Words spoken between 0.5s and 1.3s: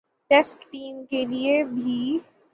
team کے